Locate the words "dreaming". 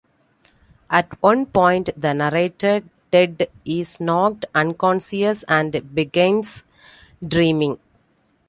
7.23-7.77